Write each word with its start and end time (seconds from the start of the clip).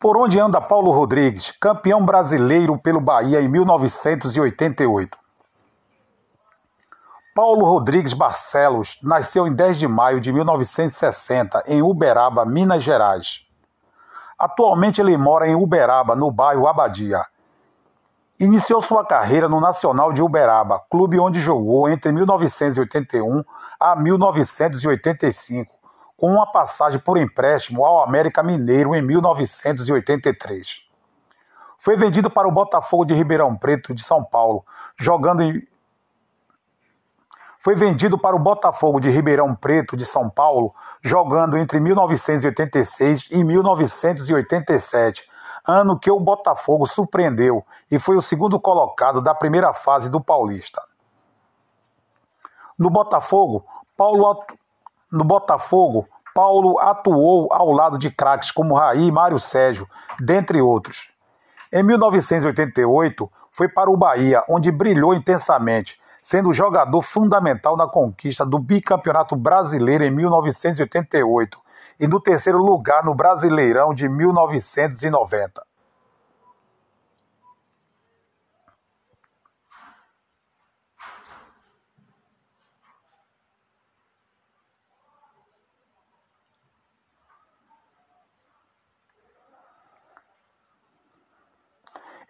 Por 0.00 0.16
onde 0.16 0.40
anda 0.40 0.60
Paulo 0.60 0.90
Rodrigues, 0.90 1.52
campeão 1.60 2.04
brasileiro 2.04 2.76
pelo 2.76 3.00
Bahia 3.00 3.40
em 3.40 3.48
1988? 3.48 5.16
Paulo 7.34 7.64
Rodrigues 7.64 8.12
Barcelos 8.12 8.98
nasceu 9.02 9.46
em 9.46 9.54
10 9.54 9.78
de 9.78 9.86
maio 9.86 10.20
de 10.20 10.32
1960 10.32 11.62
em 11.66 11.80
Uberaba, 11.80 12.44
Minas 12.44 12.82
Gerais. 12.82 13.46
Atualmente 14.36 15.00
ele 15.00 15.16
mora 15.16 15.46
em 15.46 15.54
Uberaba, 15.54 16.16
no 16.16 16.30
bairro 16.32 16.66
Abadia. 16.66 17.24
Iniciou 18.40 18.80
sua 18.82 19.06
carreira 19.06 19.48
no 19.48 19.60
Nacional 19.60 20.12
de 20.12 20.20
Uberaba, 20.20 20.82
clube 20.90 21.20
onde 21.20 21.40
jogou 21.40 21.88
entre 21.88 22.10
1981 22.10 23.44
a 23.78 23.94
1985 23.94 25.81
com 26.22 26.28
uma 26.28 26.46
passagem 26.46 27.00
por 27.00 27.18
empréstimo 27.18 27.84
ao 27.84 28.00
América 28.00 28.44
Mineiro 28.44 28.94
em 28.94 29.02
1983. 29.02 30.86
Foi 31.76 31.96
vendido 31.96 32.30
para 32.30 32.46
o 32.46 32.52
Botafogo 32.52 33.04
de 33.04 33.12
Ribeirão 33.12 33.56
Preto 33.56 33.92
de 33.92 34.04
São 34.04 34.22
Paulo, 34.22 34.64
jogando 34.96 35.42
em 35.42 35.60
foi 37.58 37.74
vendido 37.74 38.16
para 38.16 38.36
o 38.36 38.38
Botafogo 38.38 39.00
de 39.00 39.10
Ribeirão 39.10 39.52
Preto 39.52 39.96
de 39.96 40.04
São 40.04 40.30
Paulo, 40.30 40.72
jogando 41.02 41.58
entre 41.58 41.80
1986 41.80 43.28
e 43.32 43.42
1987, 43.42 45.28
ano 45.66 45.98
que 45.98 46.10
o 46.10 46.20
Botafogo 46.20 46.86
surpreendeu 46.86 47.66
e 47.90 47.98
foi 47.98 48.16
o 48.16 48.22
segundo 48.22 48.60
colocado 48.60 49.20
da 49.20 49.34
primeira 49.34 49.72
fase 49.72 50.08
do 50.08 50.20
Paulista. 50.20 50.80
No 52.78 52.90
Botafogo, 52.90 53.64
Paulo 53.96 54.24
no 55.12 55.24
Botafogo, 55.24 56.08
Paulo 56.34 56.78
atuou 56.78 57.52
ao 57.52 57.70
lado 57.72 57.98
de 57.98 58.10
craques 58.10 58.50
como 58.50 58.74
Raí 58.74 59.06
e 59.06 59.12
Mário 59.12 59.38
Sérgio, 59.38 59.88
dentre 60.20 60.60
outros. 60.60 61.10
Em 61.72 61.82
1988, 61.82 63.30
foi 63.50 63.68
para 63.68 63.90
o 63.90 63.96
Bahia, 63.96 64.42
onde 64.48 64.70
brilhou 64.70 65.14
intensamente, 65.14 66.00
sendo 66.22 66.52
jogador 66.52 67.02
fundamental 67.02 67.76
na 67.76 67.86
conquista 67.86 68.46
do 68.46 68.58
bicampeonato 68.58 69.36
brasileiro 69.36 70.04
em 70.04 70.10
1988 70.10 71.58
e 71.98 72.06
no 72.06 72.20
terceiro 72.20 72.58
lugar 72.58 73.04
no 73.04 73.14
Brasileirão 73.14 73.92
de 73.92 74.08
1990. 74.08 75.71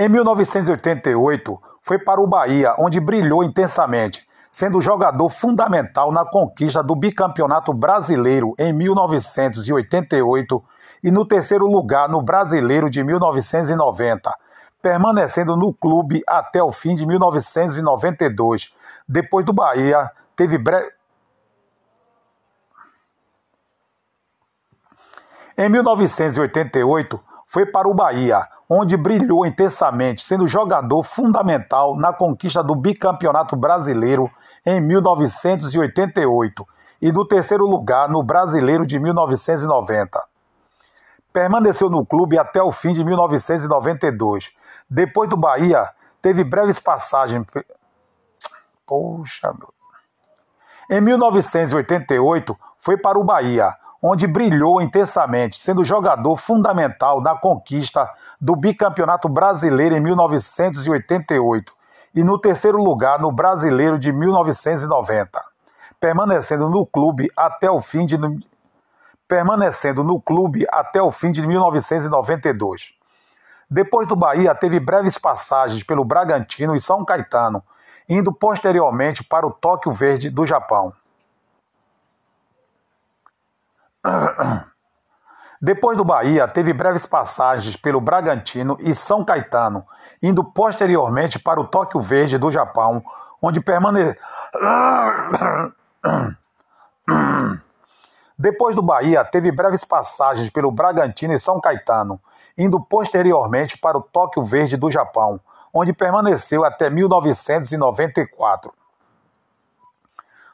Em 0.00 0.08
1988, 0.08 1.60
foi 1.82 1.98
para 1.98 2.22
o 2.22 2.26
Bahia, 2.26 2.74
onde 2.78 2.98
brilhou 2.98 3.44
intensamente, 3.44 4.26
sendo 4.50 4.80
jogador 4.80 5.28
fundamental 5.28 6.10
na 6.10 6.24
conquista 6.24 6.82
do 6.82 6.96
bicampeonato 6.96 7.74
brasileiro 7.74 8.54
em 8.58 8.72
1988 8.72 10.64
e 11.04 11.10
no 11.10 11.26
terceiro 11.26 11.66
lugar 11.66 12.08
no 12.08 12.22
Brasileiro 12.22 12.88
de 12.88 13.04
1990, 13.04 14.32
permanecendo 14.80 15.54
no 15.54 15.70
clube 15.74 16.22
até 16.26 16.62
o 16.62 16.72
fim 16.72 16.94
de 16.94 17.04
1992. 17.04 18.74
Depois 19.06 19.44
do 19.44 19.52
Bahia, 19.52 20.10
teve. 20.34 20.56
Em 25.58 25.68
1988, 25.68 27.20
foi 27.50 27.66
para 27.66 27.88
o 27.88 27.92
Bahia, 27.92 28.46
onde 28.68 28.96
brilhou 28.96 29.44
intensamente, 29.44 30.22
sendo 30.22 30.46
jogador 30.46 31.02
fundamental 31.02 31.96
na 31.96 32.12
conquista 32.12 32.62
do 32.62 32.76
bicampeonato 32.76 33.56
brasileiro 33.56 34.30
em 34.64 34.80
1988 34.80 36.64
e 37.02 37.10
no 37.10 37.26
terceiro 37.26 37.66
lugar 37.66 38.08
no 38.08 38.22
Brasileiro 38.22 38.86
de 38.86 39.00
1990. 39.00 40.22
Permaneceu 41.32 41.90
no 41.90 42.06
clube 42.06 42.38
até 42.38 42.62
o 42.62 42.70
fim 42.70 42.92
de 42.92 43.02
1992. 43.02 44.52
Depois 44.88 45.28
do 45.28 45.36
Bahia, 45.36 45.90
teve 46.22 46.44
breves 46.44 46.78
passagens. 46.78 47.44
Poxa, 48.86 49.52
meu. 49.58 49.74
Em 50.88 51.00
1988, 51.00 52.56
foi 52.78 52.96
para 52.96 53.18
o 53.18 53.24
Bahia, 53.24 53.74
onde 54.02 54.26
brilhou 54.26 54.80
intensamente, 54.80 55.60
sendo 55.60 55.84
jogador 55.84 56.36
fundamental 56.36 57.20
na 57.20 57.36
conquista 57.36 58.08
do 58.40 58.56
bicampeonato 58.56 59.28
brasileiro 59.28 59.96
em 59.96 60.00
1988 60.00 61.72
e 62.14 62.24
no 62.24 62.38
terceiro 62.38 62.78
lugar 62.78 63.20
no 63.20 63.30
brasileiro 63.30 63.98
de 63.98 64.12
1990, 64.12 65.42
permanecendo 66.00 66.68
no 66.68 66.86
clube 66.86 67.30
até 67.36 67.70
o 67.70 67.80
fim 67.80 68.06
de 68.06 68.18
permanecendo 69.28 70.02
no 70.02 70.20
clube 70.20 70.66
até 70.72 71.00
o 71.00 71.12
fim 71.12 71.30
de 71.30 71.46
1992. 71.46 72.94
Depois 73.70 74.08
do 74.08 74.16
Bahia, 74.16 74.52
teve 74.56 74.80
breves 74.80 75.16
passagens 75.16 75.84
pelo 75.84 76.04
Bragantino 76.04 76.74
e 76.74 76.80
São 76.80 77.04
Caetano, 77.04 77.62
indo 78.08 78.32
posteriormente 78.32 79.22
para 79.22 79.46
o 79.46 79.52
Tóquio 79.52 79.92
Verde 79.92 80.28
do 80.28 80.44
Japão. 80.44 80.92
Depois 85.60 85.96
do 85.96 86.04
Bahia, 86.04 86.48
teve 86.48 86.72
breves 86.72 87.04
passagens 87.04 87.76
pelo 87.76 88.00
Bragantino 88.00 88.78
e 88.80 88.94
São 88.94 89.22
Caetano, 89.24 89.86
indo 90.22 90.42
posteriormente 90.42 91.38
para 91.38 91.60
o 91.60 91.66
Tóquio 91.66 92.00
Verde 92.00 92.38
do 92.38 92.50
Japão, 92.50 93.04
onde 93.42 93.60
permaneceu. 93.60 94.16
Depois 98.38 98.74
do 98.74 98.80
Bahia, 98.80 99.22
teve 99.22 99.52
breves 99.52 99.84
passagens 99.84 100.48
pelo 100.48 100.70
Bragantino 100.70 101.34
e 101.34 101.38
São 101.38 101.60
Caetano, 101.60 102.18
indo 102.56 102.80
posteriormente 102.80 103.76
para 103.76 103.98
o 103.98 104.02
Tóquio 104.02 104.42
Verde 104.42 104.78
do 104.78 104.90
Japão, 104.90 105.38
onde 105.74 105.92
permaneceu 105.92 106.64
até 106.64 106.88
1994. 106.88 108.72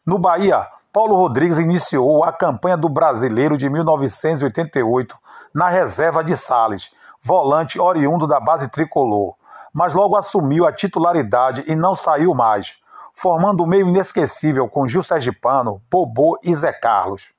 No 0.04 0.18
Bahia, 0.18 0.66
Paulo 0.96 1.14
Rodrigues 1.14 1.58
iniciou 1.58 2.24
a 2.24 2.32
campanha 2.32 2.74
do 2.74 2.88
Brasileiro 2.88 3.58
de 3.58 3.68
1988 3.68 5.14
na 5.52 5.68
reserva 5.68 6.24
de 6.24 6.34
Sales, 6.34 6.90
volante 7.22 7.78
oriundo 7.78 8.26
da 8.26 8.40
base 8.40 8.70
tricolor, 8.70 9.34
mas 9.74 9.92
logo 9.92 10.16
assumiu 10.16 10.66
a 10.66 10.72
titularidade 10.72 11.62
e 11.66 11.76
não 11.76 11.94
saiu 11.94 12.32
mais, 12.32 12.78
formando 13.12 13.62
um 13.62 13.66
meio 13.66 13.86
inesquecível 13.86 14.70
com 14.70 14.88
Gil 14.88 15.02
Sergipano, 15.02 15.82
Bobô 15.90 16.38
e 16.42 16.54
Zé 16.54 16.72
Carlos. 16.72 17.30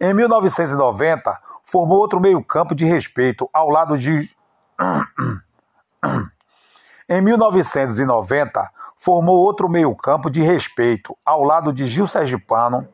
Em 0.00 0.14
1990, 0.14 1.36
formou 1.64 1.98
outro 1.98 2.20
meio-campo 2.20 2.76
de 2.76 2.84
respeito 2.84 3.50
ao 3.52 3.68
lado 3.68 3.98
de. 3.98 4.30
em 7.10 7.20
1990, 7.20 8.70
formou 8.96 9.36
outro 9.36 9.68
meio-campo 9.68 10.30
de 10.30 10.42
respeito, 10.42 11.16
ao 11.24 11.44
lado 11.44 11.72
de 11.72 11.86
Gil 11.86 12.06
Sergipano. 12.06 12.88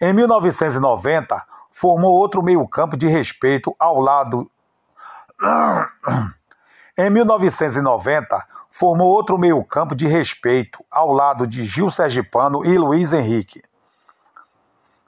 Em 0.00 0.12
1990, 0.12 1.42
formou 1.70 2.12
outro 2.12 2.42
meio-campo 2.42 2.96
de 2.96 3.06
respeito 3.06 3.74
ao 3.78 4.00
lado. 4.00 4.50
Em 6.98 7.08
1990, 7.08 8.44
formou 8.70 9.08
outro 9.08 9.38
meio-campo 9.38 9.94
de 9.94 10.06
respeito 10.06 10.84
ao 10.90 11.12
lado 11.12 11.46
de 11.46 11.64
Gil 11.64 11.90
Sergipano 11.90 12.64
e 12.64 12.76
Luiz 12.76 13.12
Henrique. 13.12 13.62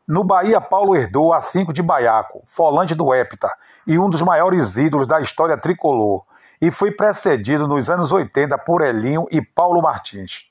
No 0.06 0.24
Bahia, 0.24 0.60
Paulo 0.60 0.96
herdou 0.96 1.32
a 1.32 1.40
cinco 1.40 1.72
de 1.72 1.82
Baiaco, 1.82 2.42
volante 2.56 2.94
do 2.94 3.14
Épita 3.14 3.50
e 3.86 3.98
um 3.98 4.10
dos 4.10 4.20
maiores 4.20 4.76
ídolos 4.76 5.06
da 5.06 5.20
história 5.20 5.56
tricolor, 5.56 6.24
e 6.62 6.70
foi 6.70 6.92
precedido 6.92 7.66
nos 7.66 7.90
anos 7.90 8.12
80 8.12 8.56
por 8.58 8.82
Elinho 8.82 9.26
e 9.32 9.42
Paulo 9.42 9.82
Martins. 9.82 10.48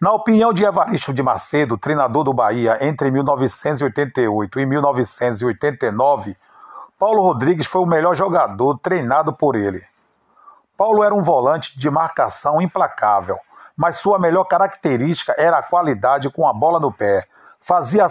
Na 0.00 0.12
opinião 0.12 0.52
de 0.52 0.64
Evaristo 0.64 1.12
de 1.12 1.24
Macedo, 1.24 1.76
treinador 1.76 2.22
do 2.22 2.32
Bahia 2.32 2.78
entre 2.80 3.10
1988 3.10 4.60
e 4.60 4.66
1989, 4.66 6.36
Paulo 6.96 7.22
Rodrigues 7.22 7.66
foi 7.66 7.82
o 7.82 7.86
melhor 7.86 8.14
jogador 8.14 8.78
treinado 8.78 9.32
por 9.32 9.56
ele. 9.56 9.82
Paulo 10.76 11.02
era 11.02 11.14
um 11.14 11.22
volante 11.22 11.76
de 11.76 11.90
marcação 11.90 12.62
implacável, 12.62 13.36
mas 13.76 13.96
sua 13.96 14.20
melhor 14.20 14.44
característica 14.44 15.34
era 15.36 15.58
a 15.58 15.62
qualidade 15.64 16.30
com 16.30 16.46
a 16.46 16.52
bola 16.52 16.78
no 16.78 16.92
pé. 16.92 17.26
Fazia 17.58 18.06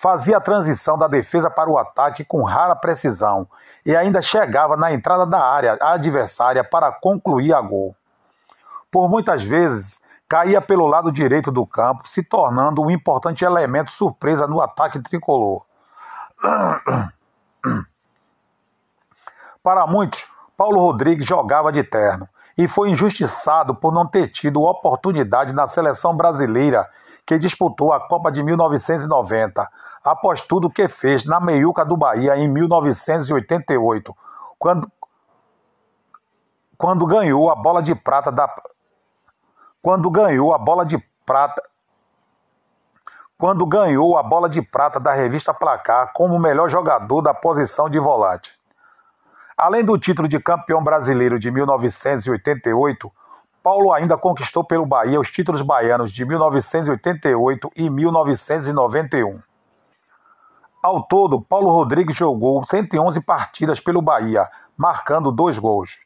fazia 0.00 0.38
a 0.38 0.40
transição 0.40 0.96
da 0.96 1.06
defesa 1.06 1.50
para 1.50 1.68
o 1.68 1.76
ataque 1.76 2.24
com 2.24 2.42
rara 2.42 2.74
precisão 2.74 3.46
e 3.84 3.94
ainda 3.94 4.22
chegava 4.22 4.74
na 4.74 4.90
entrada 4.90 5.26
da 5.26 5.44
área 5.44 5.76
adversária 5.78 6.64
para 6.64 6.90
concluir 6.90 7.52
a 7.52 7.60
gol. 7.60 7.94
Por 8.90 9.10
muitas 9.10 9.42
vezes, 9.42 10.00
caía 10.26 10.62
pelo 10.62 10.86
lado 10.86 11.12
direito 11.12 11.52
do 11.52 11.66
campo, 11.66 12.08
se 12.08 12.22
tornando 12.22 12.80
um 12.80 12.90
importante 12.90 13.44
elemento 13.44 13.90
surpresa 13.90 14.46
no 14.46 14.62
ataque 14.62 14.98
tricolor. 15.00 15.66
Para 19.62 19.86
muitos, 19.86 20.26
Paulo 20.56 20.80
Rodrigues 20.80 21.26
jogava 21.26 21.70
de 21.70 21.84
terno 21.84 22.26
e 22.56 22.66
foi 22.66 22.88
injustiçado 22.88 23.74
por 23.74 23.92
não 23.92 24.06
ter 24.06 24.28
tido 24.28 24.62
oportunidade 24.62 25.52
na 25.52 25.66
seleção 25.66 26.16
brasileira 26.16 26.88
que 27.26 27.38
disputou 27.38 27.92
a 27.92 28.00
Copa 28.00 28.32
de 28.32 28.42
1990, 28.42 29.68
após 30.04 30.40
tudo 30.40 30.70
que 30.70 30.88
fez 30.88 31.24
na 31.24 31.40
meiuca 31.40 31.84
do 31.84 31.96
Bahia 31.96 32.36
em 32.36 32.48
1988, 32.48 34.16
quando, 34.58 34.90
quando 36.76 37.06
ganhou 37.06 37.50
a 37.50 37.54
bola 37.54 37.82
de 37.82 37.94
prata 37.94 38.32
da 38.32 38.48
quando 39.82 40.10
ganhou 40.10 40.54
a 40.54 40.58
bola 40.58 40.84
de 40.84 40.98
prata 41.24 41.62
quando 43.38 43.64
ganhou 43.64 44.18
a 44.18 44.22
bola 44.22 44.50
de 44.50 44.60
prata 44.60 45.00
da 45.00 45.14
revista 45.14 45.54
Placar 45.54 46.12
como 46.12 46.34
o 46.34 46.38
melhor 46.38 46.68
jogador 46.68 47.22
da 47.22 47.32
posição 47.32 47.88
de 47.88 47.98
volante. 47.98 48.52
Além 49.56 49.82
do 49.82 49.96
título 49.98 50.28
de 50.28 50.38
campeão 50.38 50.84
brasileiro 50.84 51.38
de 51.38 51.50
1988, 51.50 53.10
Paulo 53.62 53.94
ainda 53.94 54.18
conquistou 54.18 54.62
pelo 54.62 54.84
Bahia 54.84 55.18
os 55.18 55.30
títulos 55.30 55.62
baianos 55.62 56.12
de 56.12 56.24
1988 56.26 57.70
e 57.76 57.88
1991. 57.88 59.49
Ao 60.82 61.02
todo, 61.02 61.42
Paulo 61.42 61.70
Rodrigues 61.70 62.16
jogou 62.16 62.64
111 62.66 63.20
partidas 63.20 63.80
pelo 63.80 64.00
Bahia, 64.00 64.48
marcando 64.76 65.30
dois 65.30 65.58
gols. 65.58 65.98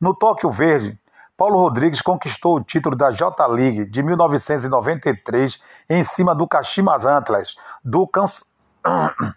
No 0.00 0.14
Tóquio 0.14 0.48
Verde, 0.48 0.96
Paulo 1.36 1.58
Rodrigues 1.58 2.00
conquistou 2.00 2.56
o 2.56 2.62
título 2.62 2.94
da 2.94 3.10
J-League 3.10 3.84
de 3.86 4.02
1993 4.02 5.60
em 5.90 6.04
cima 6.04 6.34
do 6.34 6.46
Kashimas 6.46 7.04
Antlers 7.04 7.56
do 7.84 8.06
Kans... 8.06 8.44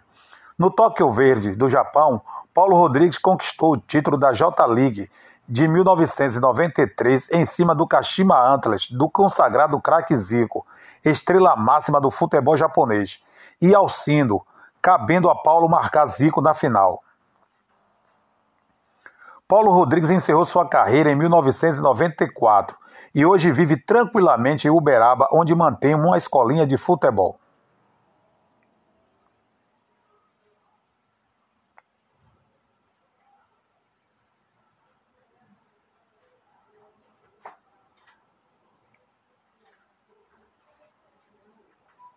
No 0.56 0.70
Tóquio 0.70 1.10
Verde 1.10 1.54
do 1.54 1.70
Japão, 1.70 2.20
Paulo 2.52 2.76
Rodrigues 2.76 3.16
conquistou 3.16 3.72
o 3.72 3.76
título 3.78 4.18
da 4.18 4.30
J-League 4.34 5.10
de 5.48 5.66
1993 5.66 7.28
em 7.32 7.46
cima 7.46 7.74
do 7.74 7.86
Kashima 7.86 8.38
Antlers 8.38 8.90
do 8.90 9.08
consagrado 9.08 9.80
craque 9.80 10.14
Zico, 10.14 10.66
estrela 11.02 11.56
máxima 11.56 11.98
do 11.98 12.10
futebol 12.10 12.58
japonês, 12.58 13.22
e 13.60 13.74
Alcindo, 13.74 14.42
cabendo 14.80 15.28
a 15.28 15.34
Paulo 15.34 15.68
marcar 15.68 16.06
Zico 16.06 16.40
na 16.40 16.54
final. 16.54 17.02
Paulo 19.46 19.72
Rodrigues 19.72 20.10
encerrou 20.10 20.44
sua 20.44 20.68
carreira 20.68 21.10
em 21.10 21.16
1994 21.16 22.76
e 23.14 23.26
hoje 23.26 23.50
vive 23.50 23.76
tranquilamente 23.76 24.68
em 24.68 24.70
Uberaba, 24.70 25.28
onde 25.32 25.54
mantém 25.54 25.94
uma 25.94 26.16
escolinha 26.16 26.66
de 26.66 26.76
futebol. 26.76 27.38